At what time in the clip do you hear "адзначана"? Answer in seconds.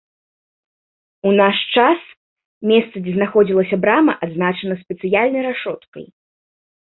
4.29-4.75